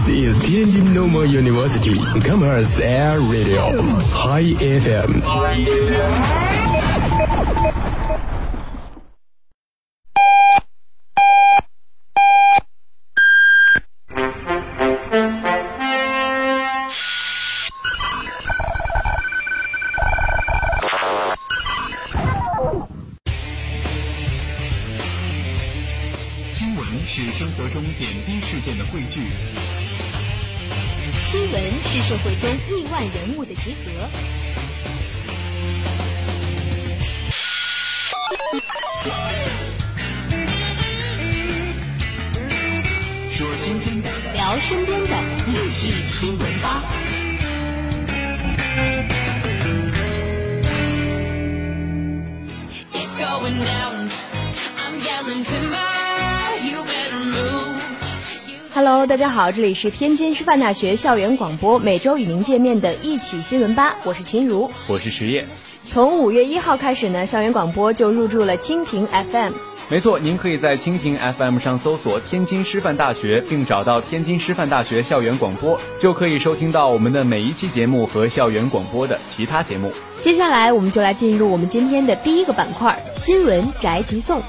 [0.00, 3.76] This is Tianjin Normal University Commerce Air Radio
[4.12, 5.20] High FM。
[5.22, 6.49] 新
[33.62, 34.08] 集合。
[43.32, 45.08] 说新鲜的，聊身边的，
[45.46, 46.82] 一起新闻吧。
[52.94, 54.10] It's going down.
[54.78, 55.99] I'm yelling timber.
[58.82, 64.70] Hello，大家好，这里是天津师范大学校园广播，每周与您见面的一起新闻吧，我是秦如。
[64.86, 65.46] 我是石业。
[65.84, 69.52] 从五月一号开始呢，校园广播就入驻了蜻蜓 FM。
[69.90, 79.92] 没错，您可以在蜻蜓 FM 上搜索天津师范大学，并找到天津师范大学校园广播，就可以收听到我们的每一期节目和校园广播的其他节目。
[80.22, 84.42] 接下来，我们就来进入我们今天的第一个板块——新闻宅急送。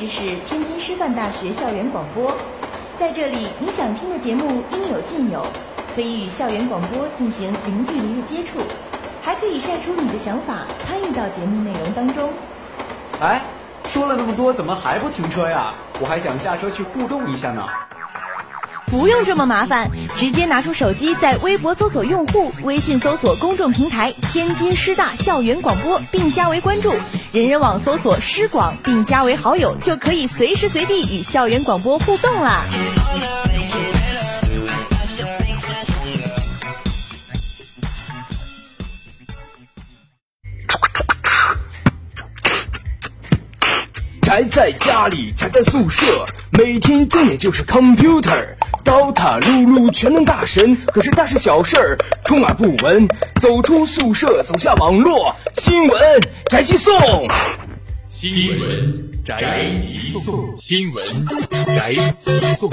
[0.00, 2.34] 这是天津师范大学校园广播，
[2.98, 5.44] 在这里，你想听的节目应有尽有，
[5.94, 8.60] 可以与校园广播进行零距离的接触，
[9.20, 12.30] 还可以晒出你的想法，参与到节目内容当中。
[13.20, 13.42] 哎，
[13.84, 15.74] 说了那么多，怎么还不停车呀？
[16.00, 17.62] 我还想下车去互动一下呢。
[18.90, 26.90] 不用这么麻烦，直接拿出手机，在微博搜索用户，微信搜索公众平台“天津师大校园广播”，并加为关注；
[27.32, 32.64] 人人网搜索“师广”，并加为好友，就可以随时随地与校园广播互动啦。
[44.60, 46.04] 在家里，宅在宿舍，
[46.50, 48.46] 每天睁眼就是 computer。
[48.84, 53.08] 刀塔碌碌全能大神，可是大事小事儿充耳不闻。
[53.40, 55.98] 走出宿舍，走下网络，新闻
[56.50, 56.92] 宅急送。
[58.06, 61.06] 新闻宅急送，新闻
[61.64, 62.70] 宅急送。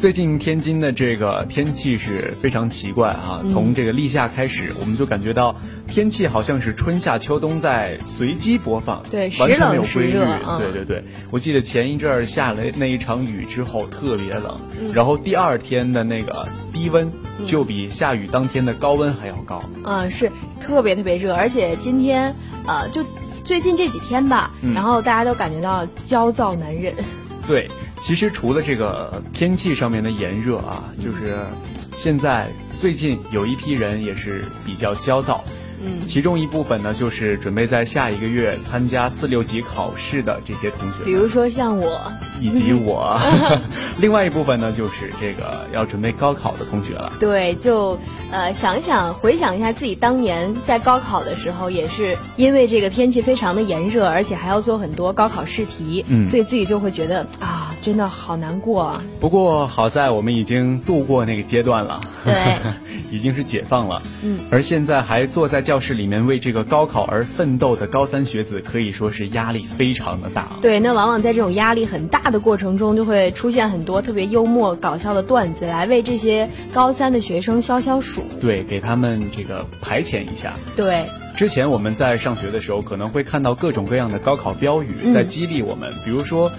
[0.00, 5.54] 最近天津的这个天气是非常奇怪啊，从这个立夏开始，我们就感觉到
[5.88, 10.12] 天气好像是春夏秋冬在随机播放，对完全没有规律。
[10.58, 17.12] 对对对，我记得前一阵儿下了那一场雨之后特别冷，嗯然后第二天的那个低温
[17.46, 19.62] 就比下雨当天的高温还要高。
[19.84, 22.34] 嗯，是特别特别热，而且今天
[22.66, 23.04] 呃，就
[23.44, 26.94] 最近这几天吧，嗯然后大家都感觉到焦躁难忍。
[27.46, 27.68] 对，
[28.00, 31.38] 其实除了这个天气上面的炎热啊，就是
[31.96, 32.48] 现在
[32.80, 35.44] 最近有一批人也是比较焦躁。
[35.82, 41.98] 嗯，其中一部分呢，就是准备在下一个月参加四六级考试的这些同学，比如说像我，
[42.38, 43.18] 以及我。
[43.98, 47.10] 另外一部分呢，就是这个要准备高考的同学了。
[47.18, 47.98] 对，就
[48.30, 59.02] 呃想一想，回想一下自己当年在高考的时候，也是因为这个天气非常的炎热，而且还要做很多高考试题，嗯所以自己就会觉得啊，真的好难过啊。
[59.18, 62.34] 不过好在我们已经度过那个阶段了，对，
[63.10, 64.02] 已经是解放了。
[64.22, 70.58] 嗯，而现在还坐在教室里面为这个高考而奋斗的高三学子，可以说是压力非常的大。
[70.60, 78.22] 对，那往往在这种压力很大的过程中，就会出现很多特别幽默搞笑的段子，来为这些高三的学生消消暑。
[78.40, 80.54] 对，给他们这个排遣一下。
[80.76, 81.04] 对，
[81.36, 86.50] 之前我们在上学的时候，可能会看到各种各样的高考标语嗯在激励我们，比如说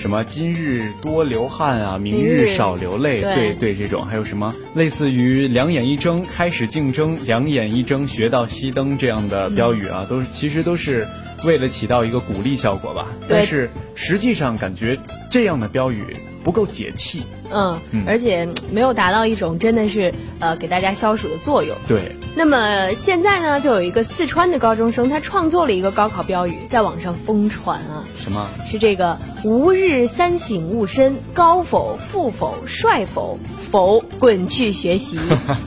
[0.00, 11.06] 什么“今日多流汗啊，明明日日少流泪”，对对对，这种还有什么类似于“两眼一睁开始竞争，两眼一睁学到熄灯”这样的标语啊，都是其实都是
[11.44, 13.08] 为了起到一个鼓励效果吧。
[13.28, 14.98] 但是实际上感觉
[15.30, 16.02] 这样的标语
[16.42, 17.22] 不够解气。
[17.52, 21.76] 嗯，嗯而且嗯没有达到一种真的是呃给大家消暑的作用。
[21.88, 28.48] 对，那么现在呢，就有一个四川的高中生，他创作了一个高考标语，在网上疯传啊，什么？
[28.66, 35.18] 是这个“吾日三省吾身，高否、富否、帅否，否滚去学习。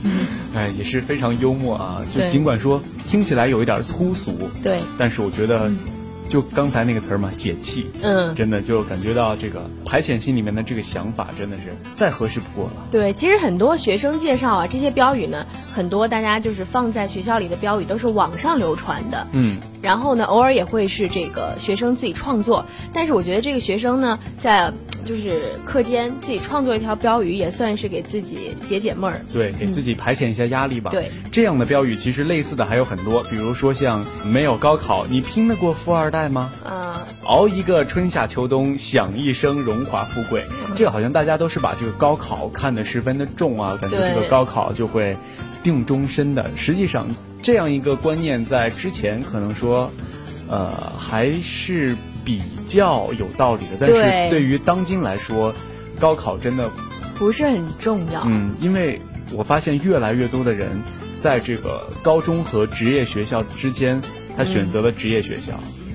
[0.56, 2.02] 哎，也是非常幽默啊！
[2.16, 5.70] 就尽管说听起来有一点粗俗，对，但是我觉得
[6.28, 7.86] 就刚才那个词儿嘛，解气。
[8.02, 12.86] 嗯，真的就感觉到这个排遣心里面的这个想法，真的是再合适不过了。
[12.90, 19.26] 对，其实很多学生介绍啊，这些标语呢，很多大家就是放在学校里的标语都是网上流传的。
[19.32, 24.72] 嗯，然后呢，偶尔也会是这个学生自己创作，但是我觉得这个学生呢，在
[25.04, 29.20] 就是课间自己创作一条标语，也算是给自己解解闷儿。
[29.32, 30.90] 对，给自己排遣一下压力吧。
[30.90, 36.52] 对，这样的标语其实类似的还有很多，比如说像没有高考，你拼得过富二代吗？
[36.64, 40.44] 啊、熬一个春夏秋冬，享一生荣华富贵。
[40.76, 45.16] 这个好像大家都是把这个高考看得十分的重啊，感觉这个高考就会
[45.62, 46.50] 定终身的。
[46.56, 47.06] 实际上，
[47.42, 49.90] 这样一个观念在之前可能说，
[50.48, 53.76] 呃，还是比较有道理的。
[53.80, 55.54] 但是对对于当今来说，
[56.00, 56.70] 高考真的
[57.14, 58.22] 不是很重要。
[58.26, 59.00] 嗯，因为
[59.32, 60.82] 我发现越来越多的人
[61.20, 64.00] 在这个高中和职业学校之间，
[64.36, 65.52] 他选择了职业学校。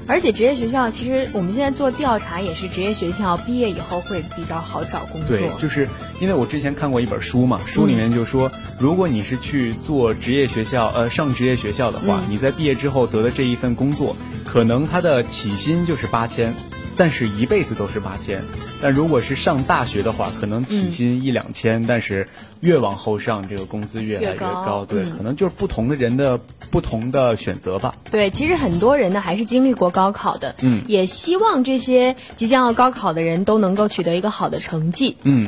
[0.07, 5.37] 而且职业学校，其实我们现在做调查也是，职业学校毕业以后会比较好找工作。
[5.37, 5.87] 对，就是
[6.19, 14.15] 因为我之前看过一本书嘛，书里面就说，如果你是去做职业学校，呃，上职业学校的话，嗯你在毕业之后得的这一份工作，
[14.51, 16.55] 可能他的起薪就是八千，
[16.97, 18.41] 但是一辈子都是八千。
[18.81, 22.27] 但如果是上大学的话，可能起薪一两千，但是
[22.61, 24.85] 越往后上，这个工资越来越越高高。
[24.85, 26.39] 对，嗯可能就是不同的人的
[26.71, 27.93] 不同的选择吧。
[28.09, 35.15] 对，其实很多人呢还是经历过高考的，嗯也希望这些即将要高考的人都能够取得一个好的成绩。
[35.21, 35.47] 嗯，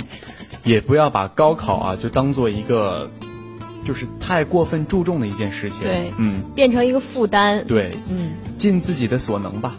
[0.63, 3.09] 也不要把高考啊就当做一个
[3.86, 5.80] 就是太过分注重的一件事情。
[5.81, 7.66] 对嗯，变成一个负担。
[7.68, 9.75] 对，嗯，尽自己的所能吧。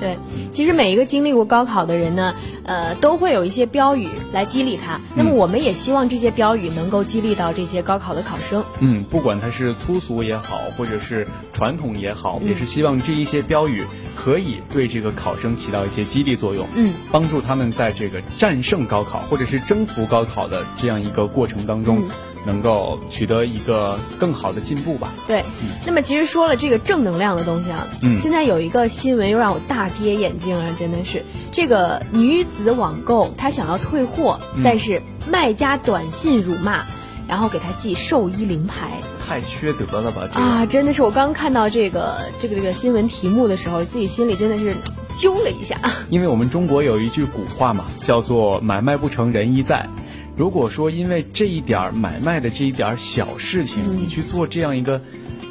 [0.00, 0.18] 对，
[0.50, 2.34] 其实每一个经历过高考的人呢，
[2.64, 5.00] 呃，都会有一些标语来激励他。
[5.14, 8.62] 那么我们也希望这些标语能够激励到这些高考的考生。
[8.80, 13.84] 嗯，不管他是粗俗也好，或者是传统也好，嗯也是希望这一些标语
[14.16, 22.10] 可以对这个考生起到一些激励作用，嗯，帮助他们在这个战胜高考或者是征服高考的这样一个过程当中，嗯
[22.44, 25.12] 能够取得一个更好的进步吧。
[25.26, 25.44] 对，
[25.86, 36.84] 那么其实说了这个正能量的东西啊，嗯现在有一个新闻又让我大跌眼镜了，真的是这个女子网购她想要退货，嗯但是卖家短信辱骂，
[37.28, 39.00] 然后给她寄寿衣灵牌。
[39.26, 40.28] 太缺德了吧？
[40.32, 44.76] 这个、啊，真的是我刚看到这个这个这个新闻题目的时候，自己心里真的是
[45.16, 45.80] 揪了一下。
[46.10, 49.88] 因为我们中国有一句古话嘛，叫做“买卖不成仁义在”。
[50.36, 54.02] 如果说因为这一点儿买卖的这一点儿小事情，嗯。
[54.02, 55.00] 你去做这样一个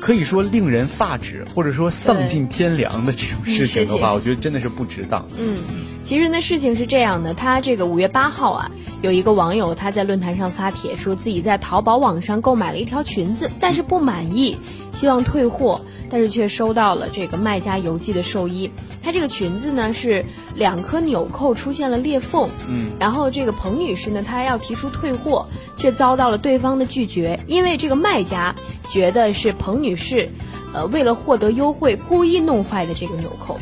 [0.01, 5.25] 可以说令人发指或者说丧尽天良的这种事情的话，我觉得真的是不值当。
[5.39, 5.57] 嗯，
[6.03, 8.71] 其实呢，事情是这样的，他这个五月八号啊，
[9.01, 14.57] 有一个网友他在论坛上发帖说自己在淘宝网上购买了一条裙子，但是不满意，
[14.91, 18.69] 希望退货，但是却收到了这个卖家邮寄的寿衣。
[19.01, 25.47] 他这个裙子呢是两颗纽扣出现了裂缝，嗯，然后这个彭女士呢，她要提出退货，
[25.77, 28.53] 却遭到了对方的拒绝，因为这个卖家
[28.89, 30.29] 觉得是彭女士，
[30.73, 33.57] 呃，为了获得优惠故意弄坏的这个纽扣。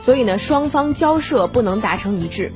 [0.00, 2.52] 所以呢，双方交涉不能达成一致。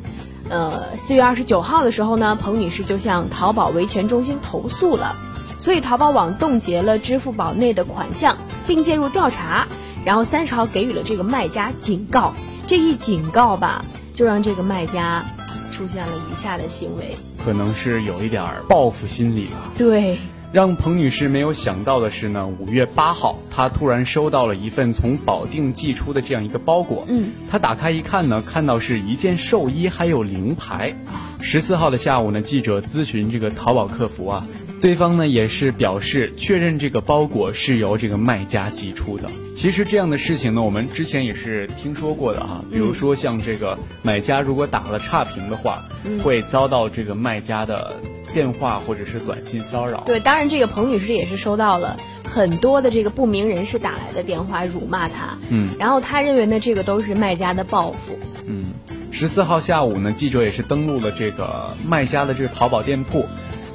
[0.49, 5.17] 呃，四月二十九号的时候呢，彭女士就向淘宝维权中心投诉了，
[5.61, 8.37] 所以淘宝网冻结了支付宝内的款项，
[8.67, 9.67] 并介入调查。
[10.05, 12.35] 然后三十号给予了这个卖家警告，
[12.67, 13.83] 这一警告吧，
[14.13, 15.25] 就让这个卖家
[15.73, 17.17] 出现了以下的行为。
[17.43, 19.73] 可能是有一点报复心理吧。
[19.79, 20.19] 对，
[20.55, 27.05] 让彭女士没有想到的是呢，五月八号，她突然收到了一份从保定寄出的这样一个包裹。
[27.09, 30.95] 嗯，她打开一看呢，看到是一件寿衣，还有灵牌。
[31.43, 34.47] 十四号的下午呢，记者咨询这个淘宝客服啊，
[34.81, 39.29] 对方呢也是表示确认这个包裹是由这个卖家寄出的。
[39.57, 45.83] 其实这样的事情呢，我们之前也是听说过的哈，比如说像这个买家如果打了差评的话，
[46.23, 47.97] 会遭到这个卖家的
[48.35, 50.03] 电话或者是短信骚扰。
[50.05, 58.19] 对，当然这个彭女士也是收到了很多的这个不明人士打来的电话辱骂她，嗯，然后她认为呢，这个都是卖家的报复。
[58.47, 58.75] 嗯，
[59.11, 63.25] 十四号下午呢，记者也是登录了这个卖家的这个淘宝店铺，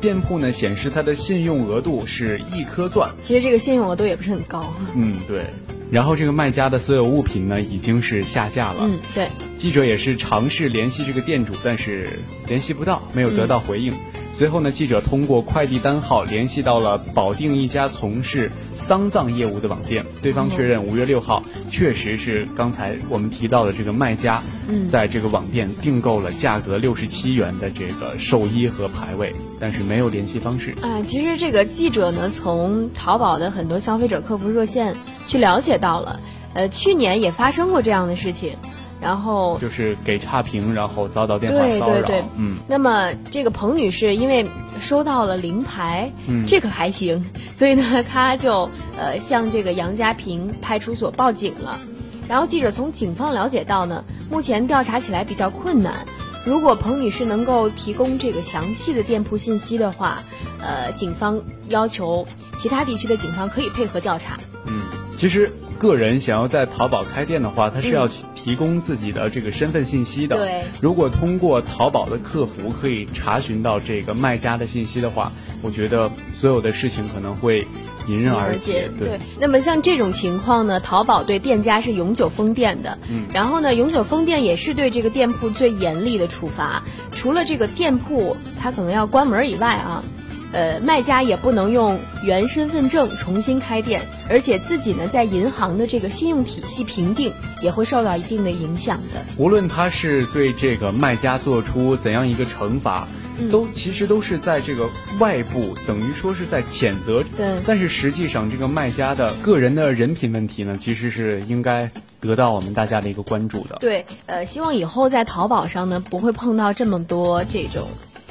[0.01, 3.09] 店铺呢显示他的信用额度是一颗钻。
[3.23, 4.71] 其实这个信用额度也不是很高。
[4.93, 5.45] 嗯，对。
[5.89, 8.81] 然后这个卖家的所有物品呢已经是下架了。
[8.81, 9.27] 嗯，对。
[9.59, 12.07] 记者也是尝试联系这个店主，但是
[12.47, 13.93] 联系不到，没有得到回应。
[14.33, 24.41] 随后呢，记者通过快递单号联系到了保定一家从事丧葬业务的网店，对方确认五月六号确实是刚才我们提到的这个卖家，
[24.89, 30.73] 在这个网店订购了价格六十七元的这个寿衣和牌位，但是没有联系方式。
[30.81, 34.95] 啊，其实这个记者呢，从淘宝的很多消费者客服热线
[35.27, 36.21] 去了解到了，
[36.53, 38.55] 呃，去年也发生过这样的事情，
[39.01, 42.01] 然后就是给差评，然后遭到电话对骚扰。
[42.01, 44.45] 对对，嗯，那么这个彭女士因为
[44.79, 47.25] 收到了零牌，嗯这个还行，
[47.55, 51.79] 所以呢，她就呃向这个杨家坪派出所报警了。
[52.27, 56.05] 然后记者从警方了解到呢，目前调查起来比较困难。
[56.45, 60.23] 如果彭女士能够提供这个详细的店铺信息的话，
[60.61, 62.27] 呃，警方要求
[62.57, 64.39] 其他地区的警方可以配合调查。
[64.65, 64.83] 嗯，
[65.17, 70.35] 其实个人想要在淘宝开店的话，他是要嗯提供自己的这个身份信息的。
[70.35, 75.31] 对如果通过淘宝的客服可以查询到这个卖家的信息的话，
[75.61, 77.65] 我觉得所有的事情可能会
[78.07, 78.91] 迎刃而解。
[78.99, 82.97] 对，那么像这种情况呢，淘宝对店家是永久封店的。
[83.09, 86.83] 嗯然后呢，永久封店也是对这个店铺最严厉的处罚。
[87.11, 90.03] 除了这个店铺它可能要关门以外啊，
[90.51, 99.23] 呃，卖家也不能用原身份证重新开店，而且自己呢在银行的这个信用体系评定也会受到一定的影响的。
[99.37, 104.89] 无论他是对这个卖家做出怎样一个惩罚，嗯都其实都是在这个
[105.19, 107.23] 外部等于说是在谴责。
[107.37, 111.89] 对但是实际上，这个卖家的个人的人品问题呢，其实是应该
[112.19, 113.77] 得到我们大家的一个关注的。
[113.79, 117.87] 对，呃，希望以后在淘宝上呢，不会碰到这么多这种，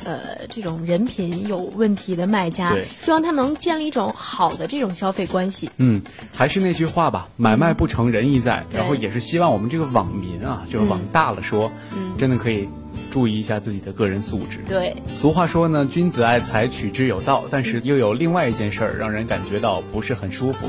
[0.08, 2.74] 呃，这种人品有问题的卖家。
[2.98, 5.70] 希望他能建立一种好的这种消费关系。
[5.76, 6.00] 嗯，
[6.34, 8.64] 还是那句话吧，买卖不成仁义在。
[8.70, 12.66] 对然后也是希望我们这个网民啊，就是往大了说，嗯真的可以
[13.10, 14.60] 注意一下自己的个人素质。
[14.66, 17.44] 对，俗话说呢，君子爱财，取之有道。
[17.50, 20.66] 但是又有另外一件事儿，让人感觉到不是很舒服。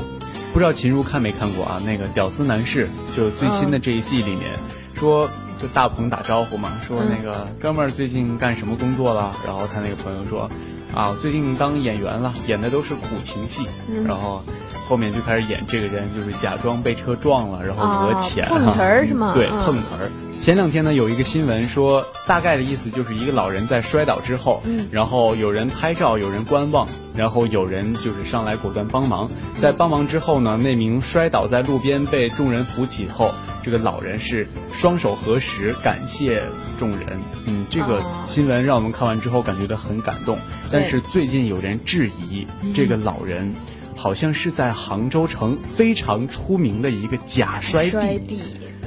[0.52, 1.80] 不知道秦如看没看过啊？
[1.86, 4.50] 那个《屌丝男士》就最新的这一季里面，
[4.96, 9.34] 说就大鹏打招呼嘛，说那个哥们儿最近干什么工作了？
[9.44, 10.50] 然后他那个朋友说，
[10.94, 13.66] 啊，最近当演员了，演的都是苦情戏。
[14.06, 14.42] 然后
[14.88, 20.10] 后面就开始演这个人，就是假装被车撞了，然后讹啊钱、碰瓷儿是吗对，嗯碰瓷儿。
[20.40, 29.30] 前两天呢，有一个新闻说，大概的意思就是一个老人在摔倒之后，嗯然后有人拍照，有人观望，然后有人就是上来果断帮忙。
[29.54, 36.42] 在帮忙之后呢，那名摔倒在路边被众人扶起后，这个老人是双手合十感谢
[36.78, 37.06] 众人。
[37.46, 40.38] 嗯，这个哦新闻让我们看完之后感觉到很感动。
[40.72, 43.54] 但是最近有人质疑这个老人。
[43.96, 48.42] 好像是在杭州城非常出名的一个假摔地，摔地。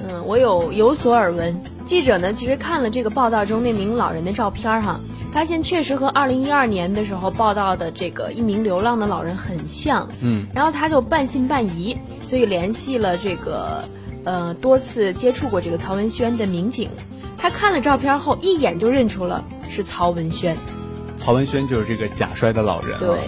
[0.09, 1.59] 嗯，我有有所耳闻。
[1.85, 4.99] 记者呢，其实看了这个报道中那名老人的照片儿哈，
[5.33, 10.07] 发现确实和二零一二年的时候报道的这个一名流浪的老人很像。
[10.21, 13.83] 嗯，然后他就半信半疑，所以联系了这个
[14.23, 16.89] 呃多次接触过这个曹文轩的民警。
[17.37, 20.55] 他看了照片后，一眼就认出了是曹文轩。
[21.17, 22.99] 曹文轩就是这个假摔的老人、啊。
[22.99, 23.19] 对。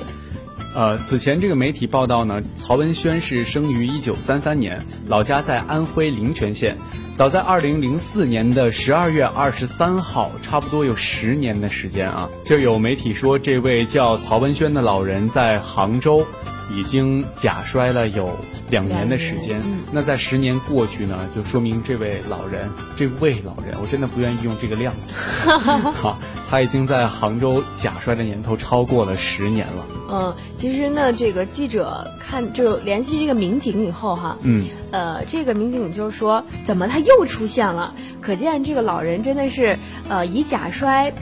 [0.76, 4.78] 呃，此前这个媒体报道呢，曹文轩是生于一九三三年，
[5.08, 6.78] 老家在安徽临泉县。
[7.16, 16.28] 早在二零零四年的十二月二十三号，差不多有十年的时间啊，就有媒体说，这位叫曹文轩的老人在杭州
[16.70, 18.38] 已经假摔了有
[18.70, 19.60] 两年的时间。
[19.62, 25.50] 嗯那在十年过去呢，就说明这位老人，这位老人，我真的不愿意用这个量词，
[25.96, 26.20] 好，
[26.50, 29.86] 他已经在杭州假摔的年头超过了十年了。
[30.10, 37.94] 嗯，其实呢，这个记者看就联系这个民警以后哈，嗯，呃，这个民警就说，怎么他又出现了？
[38.22, 39.78] 可见这个老人真的是，
[40.10, 41.14] 呃，以假摔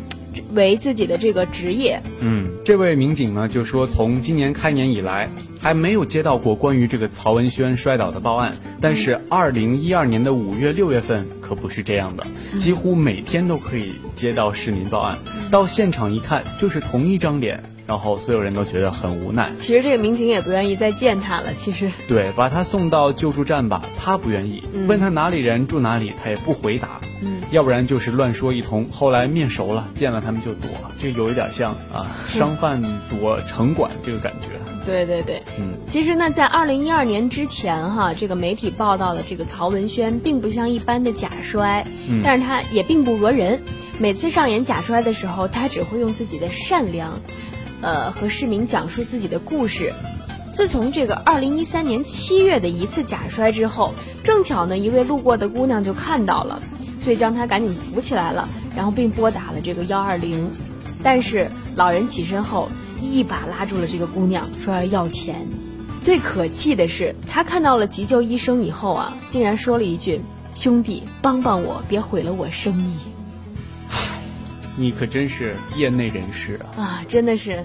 [0.54, 2.02] 为自己的这个职业。
[2.20, 8.56] 嗯，这位民警呢就说，从今年开年以来，还没有接到过关于这个曹文轩摔倒的报案。
[8.82, 12.26] 但是，二零一二年的五月、六月份可不是这样的，
[12.58, 15.18] 几乎每天都可以接到市民报案。
[15.50, 19.52] 到现场一看，就是同一张脸，然后所有人都觉得很无奈。
[19.58, 21.54] 其实这个民警也不愿意再见他了。
[21.54, 27.00] 其实，对，把他送到救助站吧，他不愿意；问他哪里人住哪里，他也不回答。
[27.26, 28.88] 嗯，要不然就是乱说一通。
[28.92, 30.70] 后来面熟了，见了他们就躲，
[31.02, 34.50] 这有一点像啊，商贩躲城管这个感觉。
[34.86, 43.62] 对对对，嗯，其实呢，在二零一二年之前哈，这个媒体报道的这个曹文轩，并不像一般的假摔，嗯但是他也并不讹人。
[44.00, 47.14] 每次上演假摔的时候，他只会用自己的善良，
[47.80, 49.94] 呃，和市民讲述自己的故事。
[50.54, 56.62] 自从这个二零一三年七月的一次假摔之后，正巧呢，一位路过的姑娘就看到了，
[57.04, 60.50] 所以将他赶紧扶起来了，然后并拨打了这个幺二零。
[61.04, 62.70] 但是老人起身后，
[63.02, 65.46] 一把拉住了这个姑娘，说要要钱。
[66.02, 70.22] 最可气的是，他看到了急救医生以后啊，竟然说了一句
[70.56, 72.98] ：“兄弟，帮帮我，别毁了我生意。
[74.76, 76.82] 你可真是业内人士啊！
[76.82, 77.64] 啊，真的是，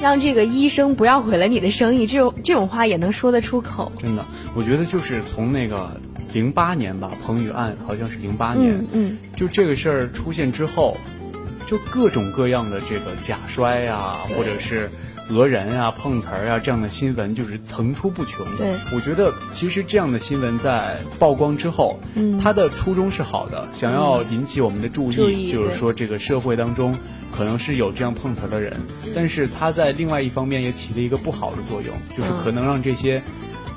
[0.00, 3.90] 让这个医生不要毁了你的生意，这种这种话也能说得出口。
[3.98, 6.00] 真的，我觉得就是从那个
[6.32, 10.96] 零八年吧，彭宇案好像是零八年，嗯嗯，就这个事儿出现之后，
[11.66, 14.90] 就各种各样的这个假摔啊，或者是
[15.28, 18.46] 讹人啊、碰瓷儿啊这样的新闻，就是层出不穷。
[18.56, 18.74] 对。
[18.94, 22.38] 我觉得其实这样的新闻在曝光之后，嗯。
[22.38, 26.94] 它的初衷是好的，想要引起我们的注意，注意就是说这个社会当中。
[27.30, 28.74] 可能是有这样碰瓷儿的人，
[29.14, 32.38] 但是他在另外一方面也起了一个不好的作用，就是嗯。
[32.42, 33.22] 可能让这些，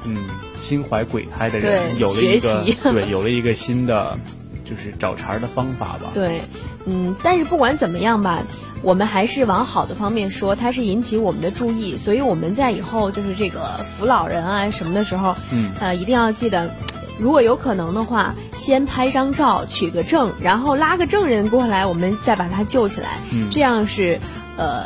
[0.05, 0.17] 嗯，
[0.61, 2.63] 心怀鬼胎的人有了一个
[2.93, 4.17] 对有了一个新的，
[4.63, 6.11] 就是找茬儿的方法吧。
[6.13, 6.41] 对，
[6.85, 8.43] 嗯，但是不管怎么样吧，
[8.81, 16.73] 我们还是往好的方面说，它是引起我们的注意，所以我们在以后就是这个扶老人啊什么的时候，嗯呃，一定要记得。
[17.19, 23.19] 如果有可能的话，先拍张照，取个证，然后拉个证人过来，我们再把他救起来。
[23.31, 24.19] 嗯这样是，
[24.57, 24.85] 呃，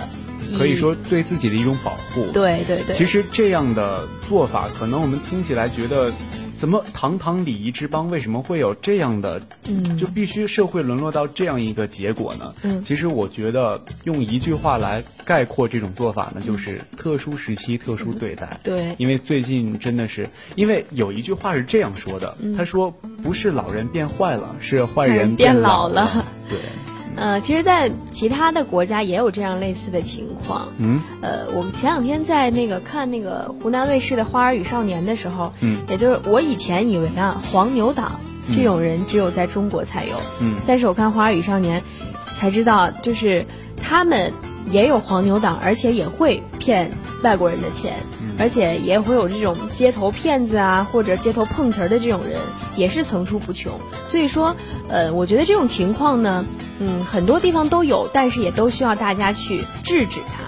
[0.57, 2.95] 可以说对自己的一种保护。，对对对。
[2.95, 6.11] 其实这样的做法，可能我们听起来觉得，
[6.57, 12.53] 怎么堂堂礼仪之邦，为什么会有这样的，嗯就必须社会沦落到这样一个结果呢？
[12.63, 18.59] 嗯其实我觉得用一句话来概括这种做法呢，就是特殊时期特殊对待。
[18.63, 22.89] 对因为最近真的是，因为有一句话是这样说的，他说
[23.21, 26.25] 不是老人变坏了，是坏人变老老了。
[26.49, 26.59] 对，
[27.15, 30.67] 呃，其实，在其他的国家也有这样类似的情况。
[30.77, 35.79] 嗯，呃，我们前两天在那个看那个湖南卫视的《花儿与少年》的时候，嗯。
[35.87, 38.19] 也就是我以前以为啊，黄牛党
[38.53, 40.55] 这种人只有在中国才有，嗯。
[40.67, 41.81] 但是我看《花儿与少年》
[42.39, 43.45] 才知道，就是
[43.81, 44.33] 他们
[44.69, 46.91] 也有黄牛党，而且也会骗
[47.23, 47.93] 外国人的钱，
[48.39, 52.39] 而且也会有这种街头骗子啊，或者街头碰瓷儿的这种人，
[52.75, 53.79] 也是层出不穷。
[54.07, 54.55] 所以说，
[54.89, 56.45] 呃，我觉得这种情况呢，
[56.79, 60.43] 嗯，很多地方都有，但是也都需要大家去制止它。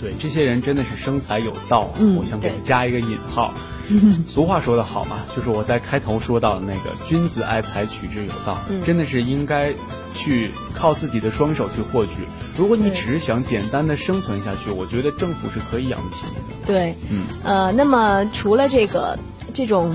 [0.00, 3.52] 对，这些人真的是生财有道我想给他加一个引号。
[4.26, 9.72] 俗话说得好嘛，就是我在开头说到的那个“君子爱财，取之有道”，嗯真的是应该
[10.14, 12.12] 去靠自己的双手去获取。
[12.56, 16.66] 如果你只是想简单的生存下去，我觉得政府是可以养得起你的。
[16.66, 19.18] 对，嗯，呃，那么除了这个
[19.54, 19.94] 这种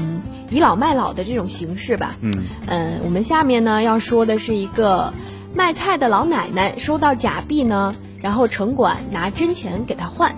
[0.50, 2.34] 倚老卖老的这种形式吧，嗯，
[2.68, 5.14] 嗯，我们下面呢要说的是一个
[5.54, 10.36] 卖菜的老奶奶收到假币呢，然后城管拿真钱给她换。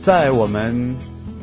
[0.00, 0.96] 在我们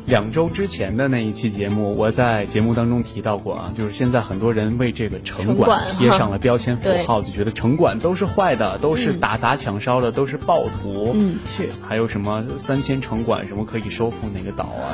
[0.05, 11.11] 两周之前的那一期节目，我在节目当中提到过啊，就是现在很多人为这个城管贴上了标签符号，就觉得城管都是坏的，都是嗯打砸抢烧的，都是暴徒。
[11.15, 14.93] 嗯，是，还有什么三千城管什么可以收复哪个岛啊？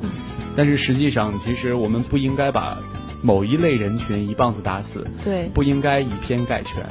[0.54, 2.76] 但是实际上，其实我们不应该把
[3.22, 5.48] 某一类人群一棒子打死，对。
[5.54, 6.84] 不应该以偏概全。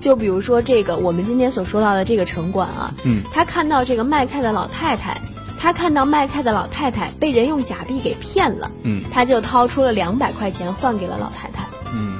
[0.00, 5.20] 就比如说这个我们今天所说到的这个城管啊，嗯，他看到这个卖菜的老太太，
[5.60, 11.66] 他看到卖菜的老太太被人用假币给骗了，嗯他就掏出了两百块钱换给了老太太。
[11.92, 12.18] 嗯，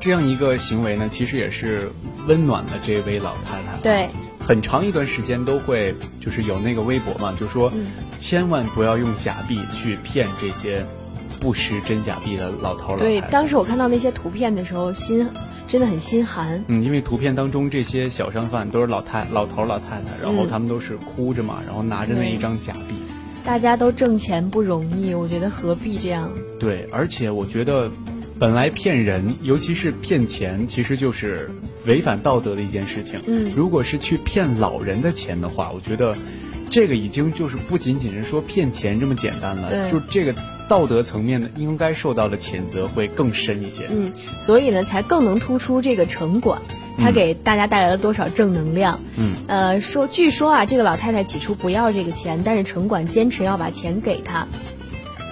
[0.00, 1.92] 这样一个行为呢，其实也是
[2.26, 3.80] 温暖了这位老太太。
[3.80, 10.84] 对，很长一段时间都会就是有那个微博嘛，就说、嗯千万不要用假币去骗这些
[11.40, 15.26] 不识真假币的老头老太对，当时我看到那些图片的时候，心
[15.70, 16.64] 真的很心寒。
[16.66, 22.96] 嗯，因为图片当中这些小商贩都是老太老头老太太，然后嗯他们都是哭着嘛，然后拿着那一张假币。
[23.44, 26.28] 大家都挣钱不容易，我觉得何必这样？
[26.58, 27.88] 对，而且我觉得，
[28.38, 31.48] 本来骗人，尤其是骗钱，其实就是
[31.86, 33.22] 违反道德的一件事情。
[33.26, 36.16] 嗯如果是去骗老人的钱的话，我觉得
[36.70, 40.34] 这个已经就是不仅仅是说骗钱这么简单了，就这个
[40.68, 43.88] 道德层面的应该受到的谴责会更深一些。
[43.90, 46.62] 嗯，所以呢，才更能突出这个城管，
[46.96, 49.00] 它嗯给大家带来了多少正能量。
[49.16, 54.46] 嗯，呃，说据说啊，这个老太太起初不要这个钱，但是城管坚持要把钱给她。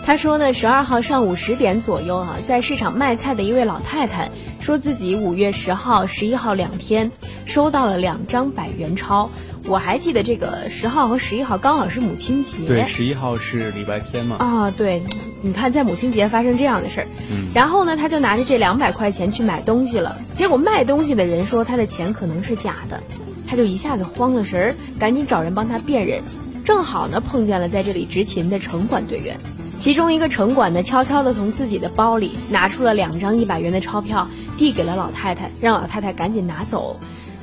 [0.05, 4.31] 她说呢，十二号上午十点左右啊，在市场卖菜的一位老太太
[4.69, 7.11] 说自己五月十号、十一号两天
[7.47, 9.31] 收到了两张百元钞。
[9.67, 12.67] 我还记得这个十号和十一号刚好是母亲节。
[12.67, 14.37] 对，十一号是礼拜天嘛。
[14.37, 15.03] 啊，对，
[15.41, 23.03] 你看在母亲节发生这样的事儿，嗯然后呢，他就拿着这两百块钱去买东西了，结果卖东西的人说他的钱可能是假的，
[23.47, 26.23] 他就一下子慌了神儿，赶紧找人帮他辨认，
[26.63, 29.39] 正好呢碰见了在这里执勤的城管队员，
[29.79, 36.99] 其中一个城管呢悄悄地从自己的包里拿出了两张一百元的钞票，递给了老太太，让老太太赶紧拿走。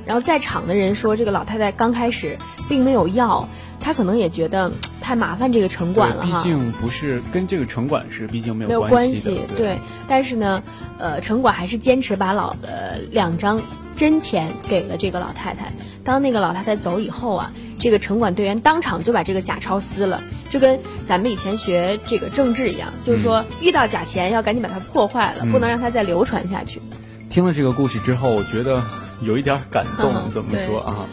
[0.06, 2.38] 然后在场的人说，这个老太太刚开始
[2.70, 3.48] 并没有要，
[3.86, 6.42] 她可能也觉得 太麻烦这个城管了，哈。
[6.42, 9.56] 毕竟不是跟这个城管是，毕竟没没有关关系的。
[9.56, 9.78] 对。
[10.08, 10.64] 但是呢，
[10.98, 13.62] 呃，城管还是坚持把老呃两张
[13.96, 15.72] 真钱给了这个老太太。
[16.04, 26.82] 当那个老太太走以后啊，这个城管队员当场就把这个假钞撕了，就跟咱们以前学这个政治一样，就是说遇到假钱要赶紧把它破坏了，不能让它再流传下去。
[27.30, 28.84] 听了这个故事之后，我觉得
[29.22, 30.12] 有一点感动。
[30.12, 31.06] 嗯怎么说啊？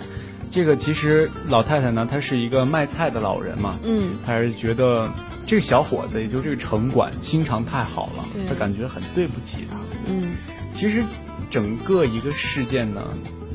[0.53, 5.11] 这个其实老太太呢，她是一个卖菜的老人嘛，嗯，她是觉得
[5.47, 9.79] 这个小伙子，也就是这个城管心肠太好了，她感觉很对不起他。
[10.07, 10.35] 嗯，
[10.75, 11.03] 其实
[11.49, 13.03] 整个一个事件呢，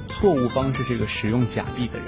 [0.10, 2.08] 错误方是这个使用假币的人，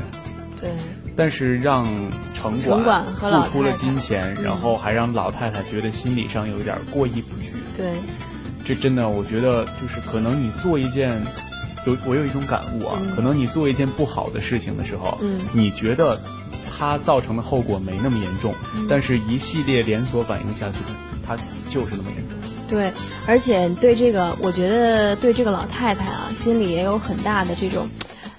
[0.60, 0.72] 对，
[1.16, 1.86] 但是让
[2.34, 7.52] 城城管付出了金钱，嗯然后还让老太太觉得心理上有一点过意不去。
[7.78, 7.92] 对，
[8.66, 11.22] 这真的，我觉得就是可能你做一件，
[11.86, 13.16] 有我有一种感悟啊，嗯。
[13.16, 15.40] 可能你做一件不好的事情的时候，嗯。
[15.54, 16.20] 你觉得
[16.78, 18.88] 它造成的后果没那么严重，嗯。
[18.90, 20.78] 但是一系列连锁反应下去，
[21.26, 21.36] 它
[21.70, 22.38] 就是那么严重。
[22.70, 22.92] 对，
[23.26, 27.88] 而且对这个，我觉得对这个老太太啊，心里也有很大的这种，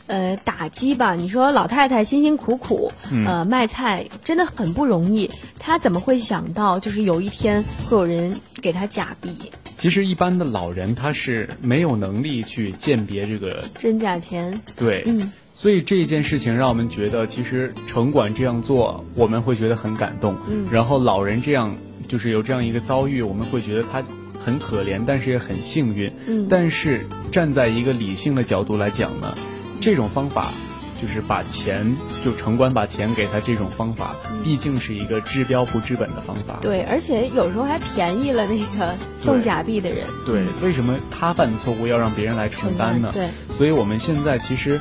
[0.07, 1.15] 呃，打击吧。
[1.15, 3.27] 你说老太太辛辛苦苦，嗯。
[3.27, 9.37] 呃，卖菜真的很不容易，她怎么会想到，就是有一天会有人给她假币，
[9.81, 14.61] 其实一般的老人他是没有能力去鉴别这个真假钱？
[14.77, 20.37] 对，嗯，所以这一件事情让我们觉得，其实城管这样做，我们会觉得很感动。
[20.51, 21.75] 嗯然后老人这样
[22.07, 24.05] 就是有这样一个遭遇，我们会觉得他
[24.39, 26.13] 很可怜，但是也很幸运。
[26.27, 29.35] 嗯但是站在一个理性的角度来讲呢，
[29.81, 30.53] 这种方法。
[31.01, 36.59] 就是把钱，就城管把钱给他这种方法，毕竟是一个治标不治本的方法。
[36.61, 40.07] 嗯对，而且有时候还便宜了那个送假币的人。
[40.27, 43.11] 对，为什么他犯错误要让别人来承担呢？
[43.15, 44.79] 对所以我们现在其实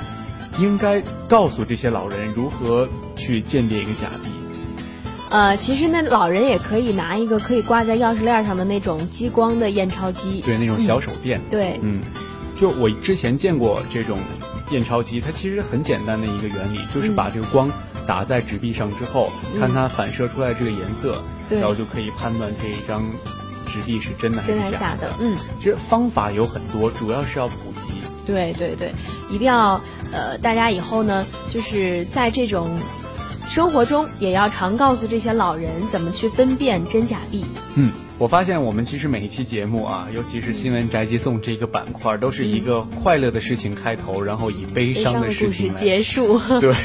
[0.59, 4.29] 应该告诉这些老人如何去鉴别一个假币。
[5.29, 10.41] 呃，其实那老人也可以拿一个可以挂在钥匙链上的那种激光的验钞机。
[10.41, 11.39] 对，那种小手电。
[11.51, 12.01] 对，嗯，
[12.59, 14.17] 就我之前见过这种
[14.71, 17.71] 验钞机，它其实很简单的一个原理，就是把这个光
[18.05, 23.03] 打在纸币上之后，看它反射出来这个颜色，对然后就可以判断这一张
[23.65, 25.13] 纸币是真的还是假的？
[25.19, 27.55] 嗯，其实方法有很多，主要是要普
[27.87, 27.93] 及。
[28.25, 28.93] 对对对，
[29.29, 32.77] 一定要呃，大家以后呢，就是在这种
[33.47, 37.43] 生活中，也要常告诉这些老人怎么去分辨真假币。
[37.73, 46.37] 嗯，我发现我们其实每一期节目啊，尤其是新闻宅急送这个板块，都是一个快乐的事情开头，然后以悲伤的事事情来结束。
[46.59, 46.75] 对，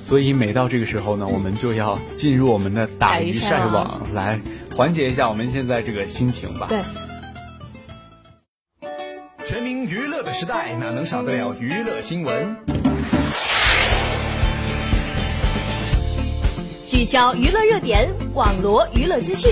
[0.00, 4.40] 所以每到这个时候呢，我们就要进入我们的打鱼晒网，来
[4.76, 6.68] 缓解一下我们现在这个心情吧。
[6.68, 6.78] 对，
[9.44, 12.56] 全民娱乐的时代，哪能少得了娱乐新闻？
[16.86, 19.50] 聚焦娱乐热点，网罗娱乐资讯，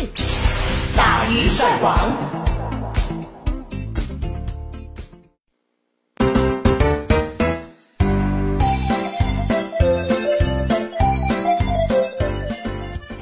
[0.97, 1.99] 打鱼晒网。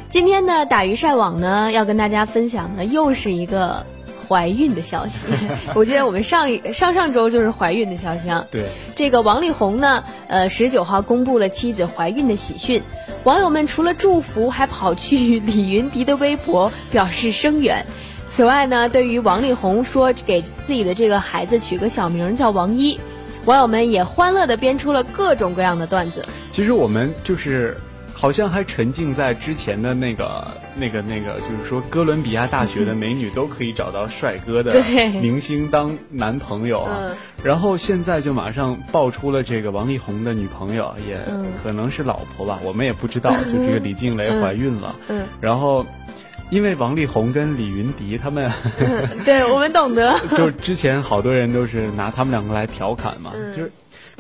[0.08, 3.84] 今天的打鱼晒网呢，要跟大家分享的又是一个
[4.28, 5.26] 怀孕的消息。
[5.74, 8.46] 我记得我们上一上上周就是怀孕的消息啊。
[8.50, 12.82] 对，这个王力宏呢，呃，十九号公布了妻子怀孕的喜讯，
[13.24, 17.86] 网友们除了祝福，还跑去李云迪的微博表示声援。
[18.28, 22.98] 此外呢，对于王力宏说给自己的这个孩子取个小名叫王一，
[23.44, 26.24] 网友们也欢乐地编出了各种各样的段子。
[26.50, 27.76] 其实我们就是
[28.12, 34.82] 好像还沉浸在之前的那个、那个、那个，就是说哥伦比亚大学的美女都可以找到帅哥的
[35.20, 36.98] 明星当男朋友啊。
[37.00, 43.32] 嗯然后现在就马上爆出了这个王力宏的女朋友，也嗯可能是老婆吧，我们也不知道。
[43.32, 45.84] 就这个李静蕾怀孕了，嗯，然后。
[46.50, 48.52] 因为王力宏跟李云迪他们，
[49.24, 50.20] 对我们懂得。
[50.36, 53.72] 就之前好多人都是拿他们两个来调侃嘛，嗯就是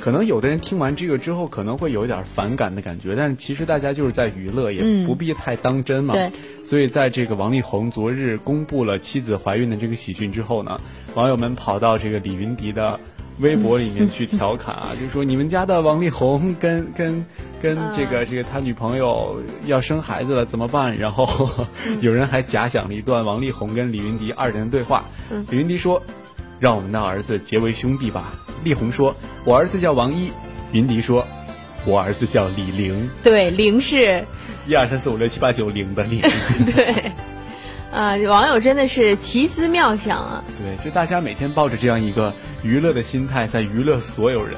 [0.02, 6.12] 可能有的人听完这个之后可能会有一点反感的感觉，但是其实大家就是在娱乐，也嗯不必太当真嘛。
[6.14, 6.28] 对，
[6.64, 10.80] 所以在这个王力宏昨日公布了妻子怀孕的这个喜讯之后呢，
[11.14, 12.98] 网友们跑到这个李云迪的。
[13.38, 17.24] 微博里面去调侃啊，就说你们家的王力宏跟跟
[17.62, 20.96] 跟这个这个他女朋友要生孩子了怎么办？
[20.98, 21.50] 然后
[22.02, 25.04] 有人还假想了一段王力宏跟李云迪二人的对话。
[25.48, 26.00] 李云迪说
[26.60, 30.32] ：“让我们的儿子结为兄弟吧。”力宏说：“我儿子叫王一。”
[30.72, 31.26] 云迪说
[31.84, 33.10] ：“我儿子叫李玲。
[33.22, 34.24] 对，玲是，
[34.66, 36.30] ”一二三四五六七八九零的李玲。
[36.74, 37.10] 对，
[37.92, 40.44] 啊、网友真的是奇思妙想啊。
[40.58, 44.54] 对，就大家每天抱着这样一个娱乐的心态，在娱乐所有人。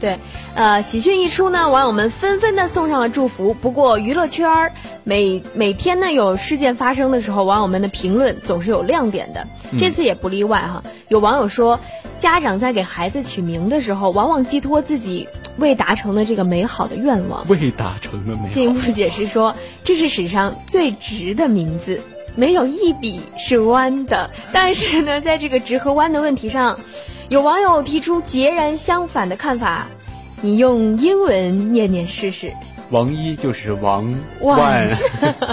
[0.00, 0.18] 对，
[0.54, 3.54] 呃，喜讯一出呢，网友们纷纷的送上了祝福。
[3.54, 4.72] 不过娱乐圈儿
[5.04, 9.46] 每每天呢有事件发生的时候，网友们的评论总是有亮点的，
[9.78, 10.82] 这次也不例外哈。
[11.08, 11.80] 有网友说，
[12.18, 17.44] 家长在给孩子取名的时候，往往寄托自己未达成的这个美好的愿望。
[17.48, 18.48] 未达成的美好。
[18.48, 22.00] 进一步解释说，这是史上最直的名字，
[22.36, 24.30] 没有一笔是弯的。
[24.52, 26.78] 但是呢，在这个直和弯的问题上，
[27.28, 29.86] 有网友提出截然相反的看法。
[30.40, 32.52] 你用英文念念试试。
[32.90, 34.04] 王一就是王
[34.40, 34.98] 万万，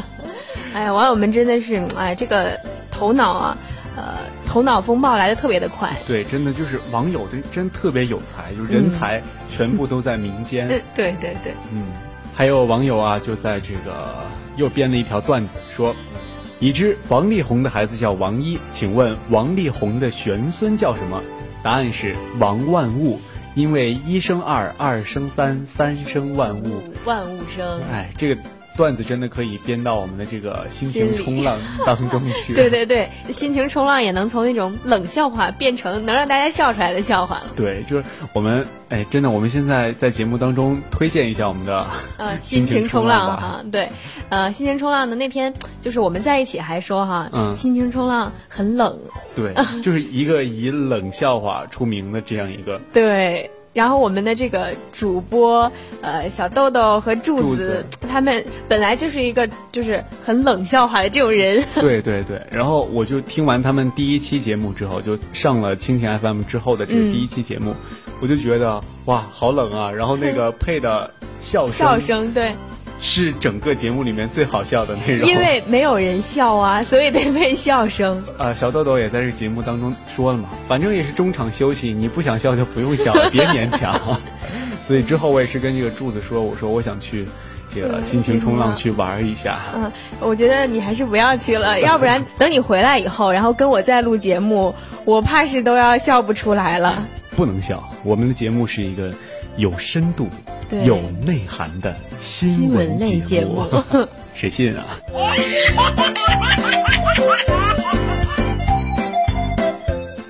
[0.73, 2.57] 哎呀，网友们真的是，哎，这个
[2.91, 3.57] 头脑啊，
[3.97, 5.91] 呃，头脑风暴来的特别的快。
[6.07, 10.67] 对，真的就是网友真真特别有才，就人才全部都在民间。
[10.67, 11.87] 嗯，对对对，嗯，
[12.33, 14.23] 还有网友啊，就在这个
[14.55, 15.95] 又编了一条段子，说，
[16.59, 21.21] 已知王力宏的孩子叫王一，请问王力宏的玄孙叫什么？
[21.65, 23.19] 答案是王万物，
[23.55, 26.83] 因为一生二，二生三，三生万物。
[27.05, 27.81] 万物生。
[27.91, 28.39] 哎，这个
[28.77, 32.53] 段子真的可以编到我们的这个心情冲浪当中去。
[32.53, 37.51] 对对对，心情冲浪也能从那种冷笑话变成能让大家笑出来的笑话了。
[37.55, 41.85] 对，就是我们哎，真的，我们现在在节目当中推荐一下我们的
[42.17, 43.89] 呃，心 心情冲浪哈，对，
[44.29, 48.97] 呃，心情冲浪的那天，就是我们在一起还说哈，嗯心情冲浪很冷，
[49.35, 52.79] 对，就是一个以冷笑话出名的这样一个。
[52.93, 53.49] 对。
[53.75, 57.67] 然后我们的这个主播，呃，小豆豆和柱柱子。
[57.67, 67.11] 子，他们本来就是一个就是很冷笑话的这种人， 对对对，然后我就听完他们第一期节目之后，就上了蜻蜓 FM 之后的这个嗯。
[67.11, 67.75] 第一期节目，
[68.21, 69.91] 我就觉得哇，好冷啊！
[69.91, 71.11] 然后那个配的
[71.41, 72.53] 笑声，笑声对，
[73.05, 75.29] 是整个节目里面最好笑的内容。
[75.29, 78.23] 因为没有人笑啊，所以得配笑声。
[78.39, 83.99] 呃， 小豆豆也在这个节目当中说了嘛，反正也是中场休息，你不想笑就不用笑了， 别勉强。
[84.81, 87.27] 所以之后我也是跟这个柱子说，我说我想去
[87.73, 89.59] 这个心情冲浪去玩一下。
[89.75, 94.73] 嗯，我觉得你还是不要去了， 要不然等你回来以后，然后跟我再录节目，
[95.05, 97.07] 我怕是都要笑不出来了。
[97.35, 99.13] 不能笑，我们的节目是一个
[99.57, 100.27] 有深度、
[100.85, 103.63] 有内涵的新新闻闻类节目。
[104.35, 104.83] 谁信啊？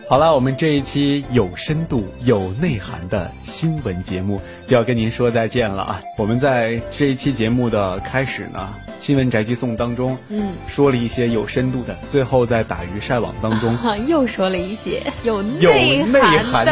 [0.07, 6.01] 好了，我们这一期有深度、有内涵的新闻节目就要跟您说再见了啊！
[6.17, 8.69] 我们在这一期节目的开始呢，
[9.05, 16.71] 新闻宅急送当中，嗯，说了一些有深度的，最后在打鱼晒网当中啊， 又说了一些有有内内涵，的，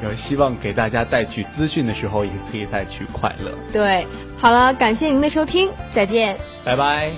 [0.00, 3.50] 然 后希望给大家带去资讯的时候，也可以带去快乐。
[3.72, 4.06] 对，
[4.38, 6.36] 好了，感谢您的收听，再见。
[6.64, 7.10] 拜拜。